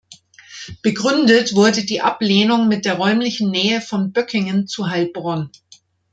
[0.81, 5.51] Begründet wurde die Ablehnung mit der räumlichen Nähe von Böckingen zu Heilbronn.